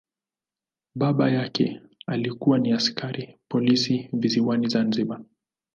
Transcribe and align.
Baba 0.95 1.31
yake 1.31 1.81
alikuwa 2.07 2.59
ni 2.59 2.71
askari 2.71 3.39
polisi 3.49 4.09
visiwani 4.13 4.67
Zanzibar. 4.67 5.21